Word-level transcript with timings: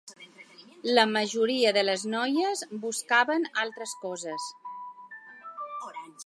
La 0.99 1.01
majoria 1.09 1.73
de 1.77 1.83
les 1.85 2.05
noies 2.13 2.63
buscaven 2.87 3.47
altres 3.65 3.95
coses. 4.07 4.49